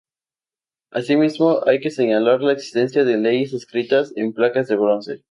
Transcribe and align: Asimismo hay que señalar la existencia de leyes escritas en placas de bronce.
Asimismo 0.89 1.61
hay 1.67 1.79
que 1.79 1.91
señalar 1.91 2.41
la 2.41 2.53
existencia 2.53 3.03
de 3.03 3.17
leyes 3.19 3.53
escritas 3.53 4.11
en 4.15 4.33
placas 4.33 4.67
de 4.67 4.75
bronce. 4.75 5.23